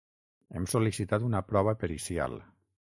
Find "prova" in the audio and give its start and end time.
1.53-1.77